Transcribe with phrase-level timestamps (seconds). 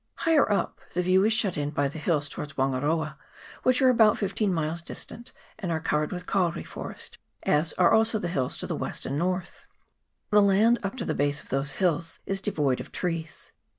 [0.15, 3.19] Higher up, the view is shut in by the hills towards Wangaroa,
[3.61, 8.17] which are about fifteen miles distant, and are covered with kauri forest, as are also
[8.17, 9.67] the hills to the west and north.
[10.31, 13.51] The land up to the base of those hills is devoid of trees.